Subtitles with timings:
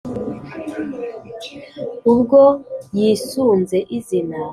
[2.11, 2.41] ubwo
[2.97, 4.37] yisunze izina